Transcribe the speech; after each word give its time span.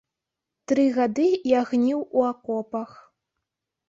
Тры 0.69 0.85
гады 0.95 1.25
я 1.57 1.61
гніў 1.73 2.01
у 2.21 2.23
акопах. 2.31 2.97